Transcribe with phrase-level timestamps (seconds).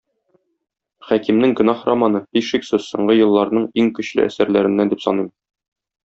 [1.09, 5.29] Хәкимнең "Гөнаһ" романы, һичшиксез, соңгы елларның иң көчле әсәрләреннән дип саныйм.